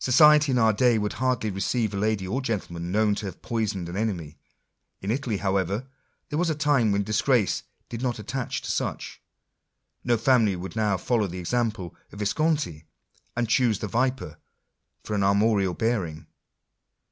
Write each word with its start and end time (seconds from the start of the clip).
Society 0.00 0.50
in 0.50 0.58
our 0.58 0.72
day 0.72 0.98
would 0.98 1.12
hardly 1.12 1.48
receive 1.48 1.94
a 1.94 1.96
lady 1.96 2.26
or 2.26 2.42
gentle 2.42 2.72
man 2.72 2.90
known 2.90 3.14
to 3.14 3.26
have 3.26 3.42
poisoned 3.42 3.88
an 3.88 3.96
enemy: 3.96 4.36
in 5.00 5.12
Italy, 5.12 5.36
however, 5.36 5.86
there 6.30 6.38
was 6.40 6.50
a 6.50 6.56
time 6.56 6.90
when 6.90 7.04
disgrace 7.04 7.62
did 7.88 8.02
not 8.02 8.18
attach 8.18 8.62
to 8.62 8.72
such. 8.72 9.22
No 10.02 10.16
family 10.16 10.56
would 10.56 10.74
now 10.74 10.96
follow 10.96 11.28
the 11.28 11.38
example 11.38 11.94
of 12.06 12.10
the 12.10 12.16
Visconti, 12.16 12.86
and 13.36 13.48
choose 13.48 13.78
the 13.78 13.86
viper 13.86 14.36
for 15.04 15.14
an 15.14 15.22
armorial 15.22 15.74
bearing. 15.74 16.26